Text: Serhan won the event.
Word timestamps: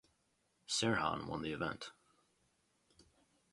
Serhan 0.67 1.27
won 1.27 1.43
the 1.43 1.51
event. 1.53 1.91